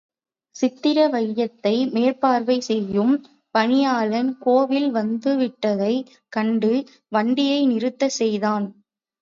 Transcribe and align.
சித்திர 0.55 0.99
வையத்தை 1.07 1.73
மேற்பார்வை 1.91 2.55
செய்யும் 2.61 3.13
பணியாளன் 3.55 4.31
கோவில் 4.39 4.89
வந்துவிட்டதைக் 4.93 6.07
கண்டு 6.29 6.73
வண்டியை 7.09 7.61
நிறுத்தச் 7.67 8.17
செய்தான். 8.19 8.67